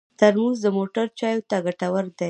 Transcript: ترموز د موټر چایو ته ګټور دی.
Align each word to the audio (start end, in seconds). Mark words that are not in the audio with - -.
ترموز 0.19 0.57
د 0.65 0.67
موټر 0.77 1.05
چایو 1.19 1.47
ته 1.49 1.57
ګټور 1.65 2.05
دی. 2.17 2.19